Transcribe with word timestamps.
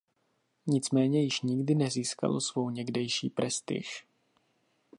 Nicméně 0.67 1.23
již 1.23 1.41
nikdy 1.41 1.75
nezískalo 1.75 2.41
svou 2.41 2.69
někdejší 2.69 3.29
prestiž. 3.29 4.05